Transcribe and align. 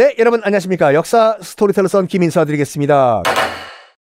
네, 0.00 0.16
여러분 0.18 0.40
안녕하십니까. 0.42 0.94
역사 0.94 1.36
스토리텔러 1.42 1.86
썬김 1.86 2.22
인사 2.22 2.46
드리겠습니다. 2.46 3.22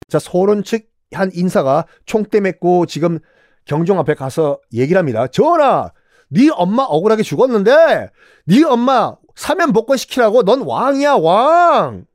자, 0.08 0.18
소론 0.18 0.64
측 0.64 0.92
한 1.12 1.30
인사가 1.32 1.86
총대 2.04 2.40
메고 2.40 2.86
지금 2.86 3.20
경종 3.64 4.00
앞에 4.00 4.14
가서 4.14 4.58
얘기를 4.72 4.98
합니다. 4.98 5.28
전하! 5.28 5.92
네 6.30 6.48
엄마 6.50 6.82
억울하게 6.82 7.22
죽었는데 7.22 8.10
네 8.46 8.64
엄마 8.64 9.14
사면 9.36 9.72
복권 9.72 9.96
시키라고 9.96 10.42
넌 10.42 10.62
왕이야 10.62 11.14
왕! 11.14 12.06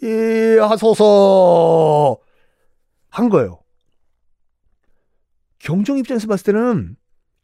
이 0.00 0.58
하소서 0.60 2.18
한 3.08 3.28
거예요. 3.28 3.60
경종 5.58 5.98
입장에서 5.98 6.28
봤을 6.28 6.52
때는 6.52 6.96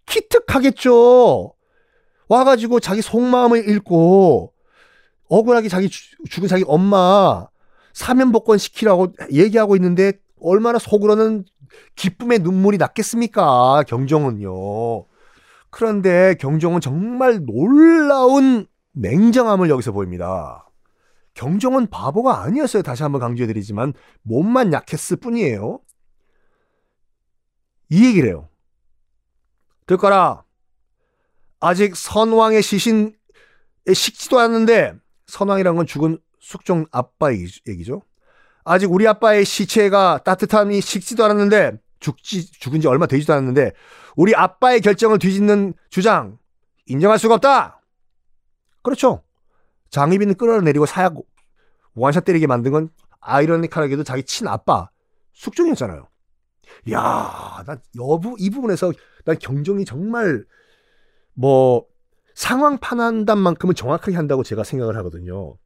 기특하겠죠. 0.07 1.55
와가지고 2.29 2.79
자기 2.79 3.03
속마음을 3.03 3.69
읽고 3.69 4.54
억울하게 5.29 5.69
자기 5.69 5.89
죽은 5.89 6.49
자기 6.49 6.65
엄마 6.67 7.47
사면 7.93 8.33
복권 8.33 8.59
시키라고 8.59 9.15
얘기하고 9.33 9.77
있는데 9.77 10.13
얼마나 10.41 10.79
속으로는 10.79 11.45
기쁨의 11.97 12.41
눈물이 12.41 12.79
났겠습니까? 12.79 13.85
경종은요. 13.87 15.07
그런데 15.71 16.35
경종은 16.39 16.81
정말 16.81 17.45
놀라운 17.45 18.67
냉정함을 18.93 19.71
여기서 19.71 19.93
보입니다. 19.93 20.69
경종은 21.35 21.89
바보가 21.89 22.43
아니었어요. 22.43 22.83
다시 22.83 23.03
한번 23.03 23.21
강조해드리지만 23.21 23.93
몸만 24.23 24.73
약했을 24.73 25.17
뿐이에요. 25.17 25.81
이 27.91 28.07
얘기를 28.07 28.29
해요. 28.29 28.49
듣거라. 29.87 30.45
아직 31.61 31.97
선왕의 31.97 32.63
시신에 32.63 33.13
식지도 33.93 34.39
않는데 34.39 34.95
선왕이란 35.27 35.77
건 35.77 35.87
죽은 35.87 36.19
숙종 36.39 36.87
아빠 36.91 37.33
얘기죠. 37.33 38.03
아직 38.65 38.91
우리 38.91 39.07
아빠의 39.07 39.45
시체가 39.45 40.21
따뜻함이 40.25 40.81
식지도 40.81 41.25
않았는데 41.25 41.79
죽지 42.01 42.51
죽은 42.53 42.81
지 42.81 42.89
얼마 42.89 43.07
되지도 43.07 43.33
않았는데 43.33 43.73
우리 44.17 44.35
아빠의 44.35 44.81
결정을 44.81 45.19
뒤집는 45.19 45.75
주장 45.91 46.39
인정할 46.87 47.19
수가 47.19 47.35
없다. 47.35 47.81
그렇죠. 48.83 49.23
장희빈을 49.91 50.35
끌어내리고 50.35 50.87
사약 50.87 51.15
원샷 51.95 52.25
때리게 52.25 52.47
만든 52.47 52.73
건 52.73 52.89
아이러니컬하게도 53.21 54.05
자기 54.05 54.23
친아빠 54.25 54.91
숙종이었잖아요. 55.33 56.09
야, 56.93 57.63
난 57.67 57.81
여부 57.99 58.37
이 58.39 58.51
부분에서 58.51 58.93
난 59.25 59.39
경종이 59.39 59.85
정말 59.85 60.45
뭐 61.33 61.87
상황 62.35 62.79
판단만큼은 62.79 63.75
정확하게 63.75 64.17
한다고 64.17 64.43
제가 64.43 64.65
생각을 64.65 64.97
하거든요. 64.99 65.57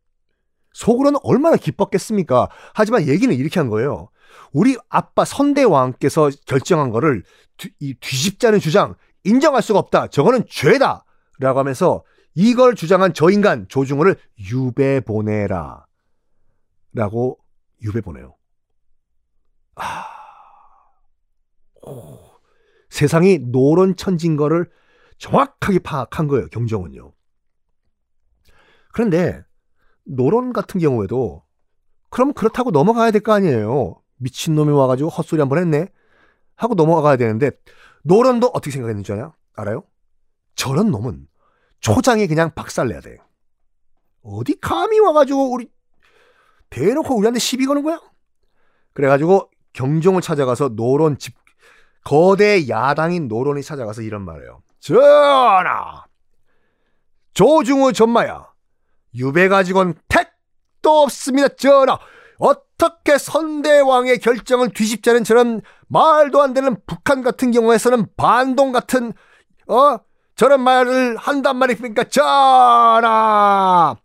속으로는 0.75 1.19
얼마나 1.23 1.57
기뻤겠습니까? 1.57 2.49
하지만 2.75 3.09
얘기는 3.09 3.35
이렇게 3.35 3.59
한 3.59 3.69
거예요. 3.69 4.11
우리 4.53 4.77
아빠 4.89 5.25
선대왕께서 5.25 6.31
결정한 6.47 6.91
거를 6.91 7.25
뒤, 7.57 7.71
이 7.81 7.95
뒤집자는 7.95 8.61
주장 8.61 8.95
인정할 9.25 9.63
수가 9.63 9.79
없다. 9.79 10.09
저거는 10.09 10.45
죄다. 10.49 11.05
라고 11.41 11.59
하면서 11.59 12.05
이걸 12.35 12.75
주장한 12.75 13.15
저 13.15 13.31
인간 13.31 13.67
조중호를 13.69 14.17
유배 14.51 15.01
보내라. 15.01 15.87
라고 16.93 17.39
유배 17.83 18.01
보내요. 18.01 18.37
아. 19.77 20.05
오. 21.87 22.19
세상이 22.91 23.39
노론천진 23.39 24.37
거를 24.37 24.71
정확하게 25.19 25.81
파악한 25.81 26.29
거예요, 26.29 26.47
경정은요. 26.49 27.13
그런데 28.93 29.43
노론 30.05 30.53
같은 30.53 30.81
경우에도 30.81 31.45
그럼 32.11 32.33
그렇다고 32.33 32.71
넘어가야 32.71 33.11
될 33.11 33.21
거 33.21 33.33
아니에요. 33.33 34.01
미친놈이 34.17 34.73
와가지고 34.73 35.11
헛소리 35.11 35.41
한 35.41 35.49
번 35.49 35.59
했네? 35.59 35.89
하고 36.57 36.75
넘어가야 36.75 37.17
되는데 37.17 37.51
노론도 38.03 38.49
어떻게 38.49 38.71
생각했는지 38.73 39.07
줄 39.07 39.31
알아요? 39.55 39.85
저런 40.57 40.91
놈은 40.91 41.29
초장에 41.81 42.27
그냥 42.27 42.53
박살내야 42.55 43.01
돼. 43.01 43.19
어디 44.23 44.59
감히 44.61 44.99
와가지고 44.99 45.53
우리 45.53 45.71
대놓고 46.71 47.15
우리한테 47.17 47.39
시비 47.39 47.67
거는 47.67 47.83
거야? 47.83 48.01
그래가지고 48.95 49.51
경종을 49.73 50.21
찾아가서 50.23 50.71
노론 50.71 51.19
집 51.19 51.37
거대 52.05 52.69
야당인 52.69 53.29
노론이 53.29 53.63
찾아가서 53.63 54.03
이런 54.03 54.25
말을 54.25 54.45
해요. 54.45 54.63
전하! 54.81 56.05
조중우 57.35 57.93
전마야. 57.93 58.53
유배 59.15 59.49
가지고는 59.49 59.95
택도 60.09 61.03
없습니다, 61.03 61.49
전하. 61.57 61.99
어떻게 62.39 63.19
선대왕의 63.19 64.19
결정을 64.19 64.71
뒤집자는 64.73 65.25
저런 65.25 65.61
말도 65.89 66.41
안 66.43 66.55
되는 66.55 66.77
북한 66.87 67.23
같은 67.23 67.51
경우에서는 67.51 68.07
반동 68.17 68.73
같은, 68.73 69.13
어? 69.69 69.99
저런 70.37 70.63
말을 70.63 71.17
한단 71.17 71.57
말입니까, 71.57 72.05
전하! 72.05 73.97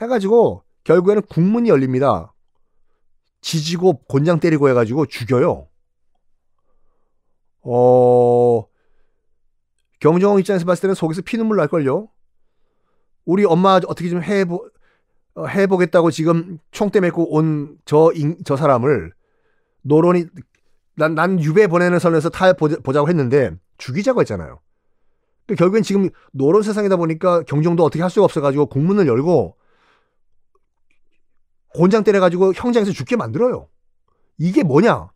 해가지고, 0.00 0.64
결국에는 0.84 1.22
국문이 1.28 1.68
열립니다. 1.68 2.34
지지고 3.40 3.98
곤장 4.04 4.40
때리고 4.40 4.70
해가지고 4.70 5.04
죽여요. 5.06 5.68
어, 7.62 8.64
경정 10.00 10.38
입장에서 10.38 10.64
봤을 10.64 10.82
때는 10.82 10.94
속에서 10.94 11.22
피눈물 11.22 11.56
날걸요. 11.56 12.08
우리 13.24 13.44
엄마 13.44 13.80
어떻게 13.86 14.08
좀 14.08 14.22
해보, 14.22 14.68
어, 15.34 15.46
해보겠다고 15.46 16.10
지금 16.10 16.58
총대 16.70 17.00
메고 17.00 17.34
온 17.34 17.78
저, 17.84 18.12
저 18.44 18.56
사람을 18.56 19.12
노론이, 19.82 20.26
난, 20.96 21.14
난 21.14 21.40
유배 21.42 21.66
보내는 21.66 21.98
선에서 21.98 22.28
타 22.28 22.52
보자고 22.52 23.08
했는데 23.08 23.52
죽이자고 23.78 24.20
했잖아요. 24.20 24.60
그러니까 25.46 25.62
결국엔 25.62 25.82
지금 25.82 26.08
노론 26.32 26.62
세상이다 26.62 26.96
보니까 26.96 27.42
경정도 27.42 27.84
어떻게 27.84 28.02
할 28.02 28.10
수가 28.10 28.24
없어가지고 28.24 28.66
공문을 28.66 29.06
열고 29.06 29.56
곤장 31.74 32.04
때려가지고 32.04 32.54
형장에서 32.54 32.92
죽게 32.92 33.16
만들어요. 33.16 33.68
이게 34.38 34.62
뭐냐? 34.62 35.10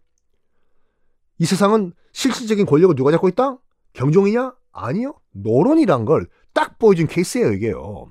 이 1.39 1.47
세상은 1.47 1.93
실질적인 2.13 2.67
권력을 2.67 2.95
누가 2.97 3.11
잡고 3.13 3.29
있다? 3.29 3.59
경종이냐? 3.93 4.55
아니요. 4.73 5.15
노론이란 5.33 6.05
걸 6.05 6.27
딱 6.59 6.77
보여준 6.77 7.07
케이스예요, 7.07 7.53
이게요. 7.53 8.11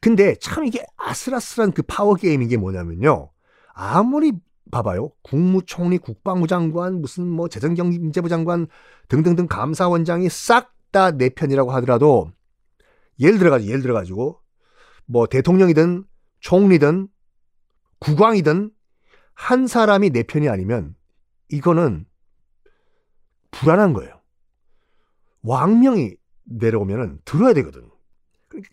근데 0.00 0.36
참 0.36 0.64
이게 0.64 0.84
아슬아슬한 0.96 1.72
그 1.72 1.82
파워 1.82 2.14
게임인 2.14 2.46
게 2.46 2.56
뭐냐면요. 2.56 3.32
아무리 3.74 4.32
봐봐요. 4.70 5.10
국무총리, 5.22 5.98
국방부 5.98 6.46
장관, 6.46 7.00
무슨 7.00 7.26
뭐 7.26 7.48
재정경제부 7.48 8.28
장관 8.28 8.68
등등등 9.08 9.48
감사원장이 9.48 10.28
싹 10.28 10.72
다 10.92 11.10
내 11.10 11.28
편이라고 11.30 11.70
하더라도 11.72 12.30
예를 13.20 13.38
들어가지고 13.38 13.68
예를 13.68 13.82
들어가지고 13.82 14.40
뭐 15.04 15.26
대통령이든 15.26 16.04
총리든 16.40 17.08
국왕이든 17.98 18.70
한 19.34 19.66
사람이 19.66 20.10
내 20.10 20.22
편이 20.22 20.48
아니면 20.48 20.94
이거는 21.50 22.06
불안한 23.50 23.92
거예요. 23.92 24.17
왕명이 25.42 26.14
내려오면은 26.44 27.20
들어야 27.24 27.52
되거든. 27.54 27.88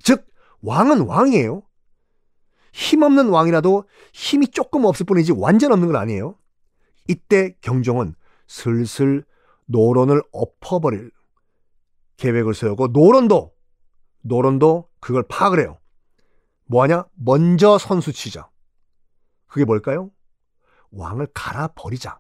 즉 0.01 0.27
왕은 0.61 1.01
왕이에요. 1.01 1.63
힘없는 2.73 3.29
왕이라도 3.29 3.85
힘이 4.13 4.47
조금 4.47 4.85
없을 4.85 5.05
뿐이지 5.05 5.33
완전 5.33 5.71
없는 5.71 5.87
건 5.87 5.95
아니에요. 5.95 6.37
이때 7.07 7.55
경종은 7.61 8.15
슬슬 8.47 9.23
노론을 9.65 10.21
엎어버릴 10.31 11.11
계획을 12.17 12.53
세우고 12.53 12.87
노론도 12.87 13.53
노론도 14.21 14.89
그걸 14.99 15.23
파악을 15.23 15.59
해요. 15.59 15.77
뭐하냐? 16.65 17.05
먼저 17.13 17.77
선수 17.77 18.11
치자. 18.11 18.49
그게 19.47 19.65
뭘까요? 19.65 20.11
왕을 20.91 21.27
갈아버리자. 21.33 22.19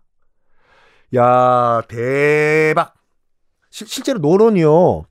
야 1.15 1.81
대박. 1.87 2.95
시, 3.75 3.85
실제로 3.85 4.19
노론이요. 4.19 5.03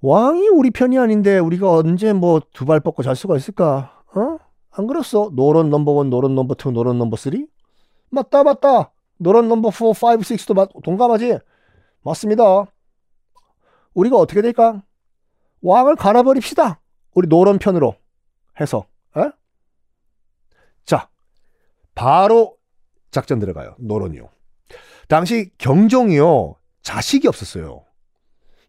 왕이 0.00 0.48
우리 0.48 0.70
편이 0.72 0.98
아닌데 0.98 1.38
우리가 1.38 1.70
언제 1.70 2.12
뭐 2.12 2.40
두 2.52 2.64
발 2.66 2.80
뻗고 2.80 3.04
잘 3.04 3.14
수가 3.14 3.36
있을까? 3.36 4.02
어? 4.12 4.38
안 4.72 4.86
그랬어? 4.88 5.30
노론 5.32 5.70
넘버 5.70 5.92
one, 5.92 6.10
노론 6.10 6.34
넘버 6.34 6.54
two, 6.56 6.72
노론 6.72 6.98
넘버 6.98 7.16
three? 7.16 7.46
맞다, 8.10 8.42
맞다. 8.42 8.92
노론 9.18 9.48
넘버 9.48 9.70
4, 9.70 9.84
5, 9.86 9.92
6도 9.92 10.82
동감하지? 10.82 11.38
맞습니다. 12.02 12.66
우리가 13.94 14.16
어떻게 14.16 14.42
될까? 14.42 14.82
왕을 15.62 15.94
갈아버립시다. 15.94 16.80
우리 17.14 17.28
노론 17.28 17.58
편으로 17.58 17.94
해서. 18.60 18.84
에? 19.16 19.30
자, 20.84 21.08
바로 21.94 22.56
작전 23.12 23.38
들어가요. 23.38 23.76
노론이요. 23.78 24.28
당시 25.08 25.50
경종이요. 25.58 26.56
자식이 26.86 27.26
없었어요. 27.26 27.82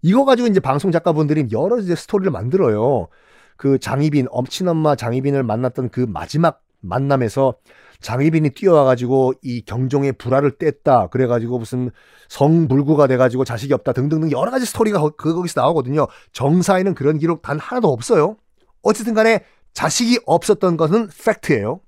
이거 0.01 0.25
가지고 0.25 0.47
이제 0.47 0.59
방송 0.59 0.91
작가분들이 0.91 1.49
여러 1.51 1.77
이제 1.77 1.93
스토리를 1.93 2.31
만들어요. 2.31 3.09
그 3.57 3.77
장희빈, 3.77 4.25
엄친엄마 4.31 4.95
장희빈을 4.95 5.43
만났던 5.43 5.89
그 5.89 5.99
마지막 5.99 6.63
만남에서 6.79 7.57
장희빈이 8.01 8.51
뛰어와가지고 8.51 9.33
이 9.43 9.61
경종의 9.61 10.13
불화를 10.13 10.57
뗐다. 10.57 11.11
그래가지고 11.11 11.59
무슨 11.59 11.91
성불구가 12.27 13.05
돼가지고 13.05 13.45
자식이 13.45 13.71
없다 13.75 13.93
등등등 13.93 14.31
여러 14.31 14.49
가지 14.49 14.65
스토리가 14.65 14.99
그 15.15 15.35
거기서 15.35 15.61
나오거든요. 15.61 16.07
정사에는 16.31 16.95
그런 16.95 17.19
기록 17.19 17.43
단 17.43 17.59
하나도 17.59 17.87
없어요. 17.87 18.37
어쨌든 18.81 19.13
간에 19.13 19.43
자식이 19.73 20.21
없었던 20.25 20.75
것은 20.77 21.09
팩트예요. 21.23 21.81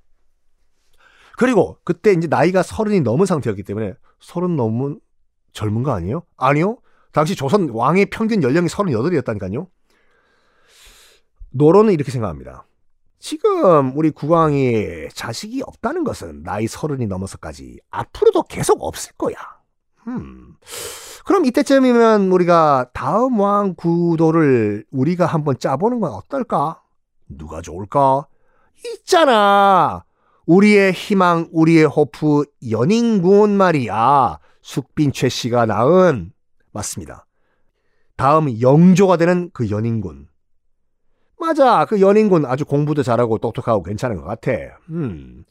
그리고 1.38 1.78
그때 1.84 2.12
이제 2.12 2.28
나이가 2.28 2.62
서른이 2.62 3.02
넘은 3.02 3.26
상태였기 3.26 3.64
때문에 3.64 3.94
서른 4.20 4.56
넘은 4.56 5.00
젊은 5.54 5.84
거 5.84 5.92
아니에요? 5.92 6.24
아니요. 6.38 6.78
당시 7.12 7.36
조선 7.36 7.69
왕의 7.69 8.07
평균 8.07 8.44
연령이 8.44 8.69
서른여덟이었다니까요. 8.69 9.68
노론은 11.51 11.94
이렇게 11.94 12.12
생각합니다. 12.12 12.66
지금 13.18 13.98
우리 13.98 14.12
국왕이 14.12 15.10
자식이 15.13 15.62
없다는 15.66 16.04
것은 16.04 16.44
나이 16.44 16.68
서른이 16.68 17.07
넘어서까지 17.07 17.80
앞으로도 17.90 18.44
계속 18.44 18.81
없을 18.84 19.12
거야. 19.18 19.36
음. 20.07 20.56
그럼 21.25 21.46
이때쯤이면 21.46 22.31
우리가 22.31 22.90
다음 22.94 23.40
왕 23.40 23.75
구도를 23.75 24.86
우리가 24.92 25.25
한번 25.25 25.60
짜보는 25.60 26.00
건 26.00 26.12
어떨까? 26.13 26.81
누가 27.28 27.62
좋을까? 27.62 28.25
있잖아. 28.86 30.06
우리의 30.45 30.94
희망, 30.94 31.48
우리의 31.52 31.86
호프 31.86 32.45
연인군 32.72 33.56
말이야. 33.56 34.40
숙빈 34.74 35.12
최 35.12 35.30
씨가 35.30 35.66
낳은 35.66 36.31
맞습니다. 36.74 37.25
다음 38.16 38.62
영조가 38.62 39.18
되는 39.18 39.50
그 39.51 39.71
연인군. 39.71 40.27
맞아. 41.39 41.86
그 41.86 42.00
연인군 42.01 42.45
아주 42.45 42.66
공부도 42.66 43.01
잘하고 43.01 43.39
똑똑하고 43.39 43.81
괜찮은 43.81 44.18
것 44.18 44.25
같아. 44.25 44.51
음. 44.92 45.44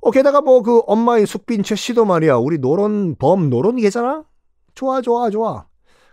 어, 0.00 0.10
게다가 0.10 0.40
뭐 0.40 0.62
그 0.62 0.80
엄마인 0.88 1.26
숙빈 1.26 1.62
최 1.62 1.76
씨도 1.76 2.06
말이야. 2.06 2.34
우리 2.38 2.58
노론, 2.58 3.14
범 3.14 3.50
노론이겠잖아? 3.50 4.24
좋아, 4.74 5.00
좋아, 5.00 5.30
좋아. 5.30 5.66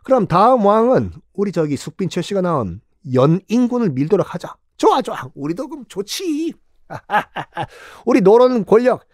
그럼 0.03 0.27
다음 0.27 0.63
왕은 0.63 1.11
우리 1.33 1.51
저기 1.51 1.75
숙빈 1.75 2.09
최 2.09 2.21
씨가 2.21 2.41
낳은 2.41 2.81
연잉군을 3.15 3.89
밀도록 3.89 4.31
하자. 4.31 4.57
좋아, 4.77 5.01
좋아. 5.01 5.17
우리도 5.33 5.69
그럼 5.69 5.85
좋지. 5.87 6.53
우리 8.05 8.21
노론 8.21 8.63
권력 8.63 9.07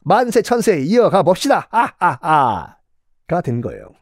만세 0.00 0.42
천세 0.42 0.80
이어가 0.80 1.22
봅시다. 1.22 1.68
아하하가 1.70 2.79
된 3.40 3.60
거예요. 3.60 3.94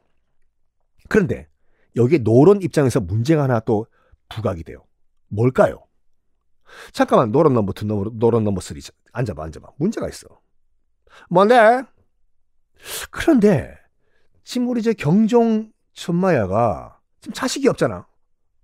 그런데 1.09 1.49
여기에 1.97 2.19
노론 2.19 2.63
입장에서 2.63 3.01
문제가 3.01 3.43
하나 3.43 3.61
또 3.61 3.87
부각이 4.29 4.65
돼요. 4.65 4.85
뭘까요? 5.29 5.85
잠깐만 6.93 7.31
노론 7.33 7.55
넘버 7.55 7.73
2, 7.81 7.85
노론 8.15 8.45
넘버 8.45 8.61
3 8.61 8.77
앉아봐 9.13 9.45
앉아봐. 9.45 9.69
문제가 9.77 10.09
있어. 10.09 10.29
뭔데? 11.29 11.83
그런데 13.11 13.77
지금 14.45 14.69
우리 14.69 14.83
저 14.83 14.93
경종 14.93 15.73
전하야가 15.93 17.01
지금 17.21 17.35
자식이 17.35 17.69
없잖아. 17.69 18.07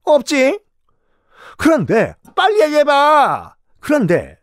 없지? 0.04 0.60
그런데 1.58 2.14
빨리 2.34 2.60
얘기해봐. 2.62 3.56
그런데 3.80 4.38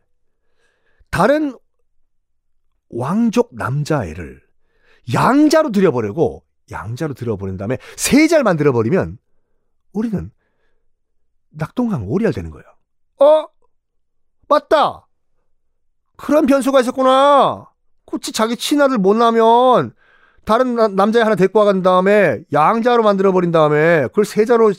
다른 1.09 1.55
왕족 2.89 3.55
남자애를 3.55 4.41
양자로 5.13 5.71
들여버리고 5.71 6.43
양자로 6.71 7.13
들어버린 7.13 7.57
다음에 7.57 7.77
세자를 7.97 8.43
만들어버리면 8.43 9.17
우리는 9.93 10.31
낙동강 11.49 12.07
오리알 12.07 12.33
되는 12.33 12.49
거예요. 12.49 12.65
어? 13.19 13.47
맞다! 14.47 15.07
그런 16.15 16.45
변수가 16.45 16.79
있었구나. 16.81 17.67
그치, 18.05 18.31
자기 18.31 18.55
친아들 18.55 18.97
못 18.97 19.15
나면 19.15 19.93
다른 20.45 20.75
나, 20.75 20.87
남자 20.87 21.23
하나 21.25 21.35
데리고 21.35 21.59
와간 21.59 21.81
다음에 21.81 22.39
양자로 22.51 23.03
만들어버린 23.03 23.51
다음에 23.51 24.03
그걸 24.07 24.25
세자로 24.25 24.71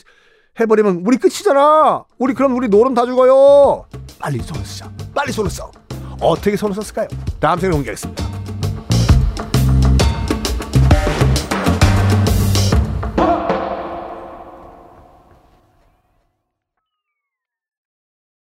해버리면 0.61 1.03
우리 1.07 1.17
끝이잖아. 1.17 2.05
우리 2.19 2.35
그럼 2.35 2.55
우리 2.55 2.69
노름 2.69 2.95
다 2.95 3.07
죽어요. 3.07 3.87
빨리 4.19 4.39
손을 4.41 4.65
쓰자. 4.65 4.91
빨리 5.15 5.33
손을 5.33 5.51
써. 5.51 5.71
어떻게 6.21 6.57
손을 6.57 6.75
썼을까요? 6.75 7.09
다음 7.41 7.59
생에 7.59 7.73
공개하겠습니다. 7.73 8.32